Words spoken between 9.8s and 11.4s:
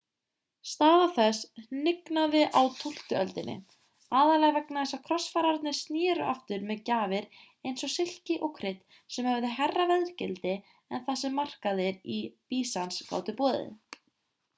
verðgildi en það sem